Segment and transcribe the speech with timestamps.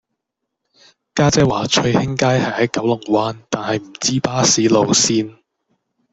[1.13, 5.37] 家姐話翠興街係喺九龍灣但係唔知巴士路線